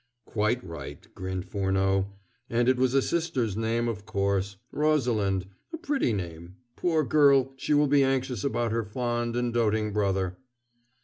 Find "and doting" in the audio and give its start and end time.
9.35-9.93